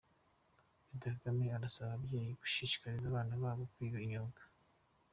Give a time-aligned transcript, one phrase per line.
[0.79, 4.41] Perezida Kagame arasaba ababyeyi gushishikariza abana babo kwiga imyuga